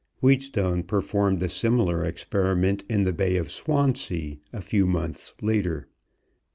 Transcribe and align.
Wheatstone 0.19 0.81
performed 0.81 1.43
a 1.43 1.47
similar 1.47 2.03
experiment 2.03 2.83
in 2.89 3.03
the 3.03 3.13
Bay 3.13 3.37
of 3.37 3.51
Swansea 3.51 4.37
a 4.51 4.59
few 4.59 4.87
months 4.87 5.35
later. 5.43 5.89